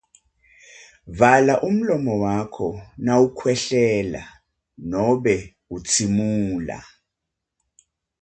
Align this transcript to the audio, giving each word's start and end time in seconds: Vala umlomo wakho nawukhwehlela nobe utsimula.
Vala 1.19 1.53
umlomo 1.67 2.13
wakho 2.23 2.67
nawukhwehlela 3.03 4.23
nobe 4.91 5.35
utsimula. 5.75 6.77